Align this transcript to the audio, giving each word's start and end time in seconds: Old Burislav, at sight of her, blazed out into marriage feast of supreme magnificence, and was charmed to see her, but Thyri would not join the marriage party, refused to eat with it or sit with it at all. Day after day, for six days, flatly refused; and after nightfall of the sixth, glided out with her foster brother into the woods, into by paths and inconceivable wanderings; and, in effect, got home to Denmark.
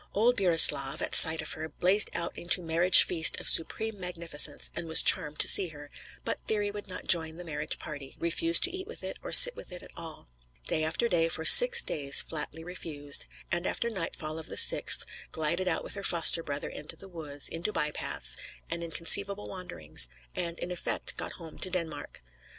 Old 0.15 0.35
Burislav, 0.37 0.99
at 1.03 1.13
sight 1.13 1.43
of 1.43 1.51
her, 1.51 1.69
blazed 1.69 2.09
out 2.15 2.35
into 2.35 2.63
marriage 2.63 3.03
feast 3.03 3.39
of 3.39 3.47
supreme 3.47 3.99
magnificence, 3.99 4.67
and 4.75 4.87
was 4.87 5.03
charmed 5.03 5.37
to 5.37 5.47
see 5.47 5.67
her, 5.67 5.91
but 6.25 6.39
Thyri 6.47 6.71
would 6.73 6.87
not 6.87 7.05
join 7.05 7.37
the 7.37 7.43
marriage 7.43 7.77
party, 7.77 8.15
refused 8.19 8.63
to 8.63 8.71
eat 8.75 8.87
with 8.87 9.03
it 9.03 9.19
or 9.21 9.31
sit 9.31 9.55
with 9.55 9.71
it 9.71 9.83
at 9.83 9.91
all. 9.95 10.27
Day 10.65 10.83
after 10.83 11.07
day, 11.07 11.29
for 11.29 11.45
six 11.45 11.83
days, 11.83 12.19
flatly 12.19 12.63
refused; 12.63 13.27
and 13.51 13.67
after 13.67 13.91
nightfall 13.91 14.39
of 14.39 14.47
the 14.47 14.57
sixth, 14.57 15.05
glided 15.31 15.67
out 15.67 15.83
with 15.83 15.93
her 15.93 16.01
foster 16.03 16.41
brother 16.41 16.69
into 16.69 16.95
the 16.95 17.07
woods, 17.07 17.47
into 17.47 17.71
by 17.71 17.91
paths 17.91 18.37
and 18.71 18.83
inconceivable 18.83 19.47
wanderings; 19.47 20.09
and, 20.35 20.57
in 20.57 20.71
effect, 20.71 21.15
got 21.15 21.33
home 21.33 21.59
to 21.59 21.69
Denmark. 21.69 22.23